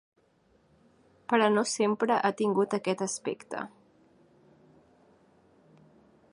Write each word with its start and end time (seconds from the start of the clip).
Però 1.33 1.49
no 1.57 1.63
sempre 1.73 2.17
ha 2.17 2.31
tingut 2.41 2.73
aquest 2.79 3.05
aspecte. 3.09 3.61